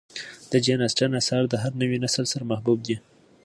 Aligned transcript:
د 0.51 0.53
جین 0.65 0.79
اسټن 0.87 1.11
آثار 1.21 1.43
د 1.49 1.53
هر 1.63 1.71
نوي 1.81 1.97
نسل 2.05 2.25
سره 2.33 2.43
محبوب 2.51 2.79
دي. 2.87 2.97